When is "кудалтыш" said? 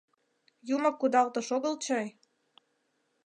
0.99-1.47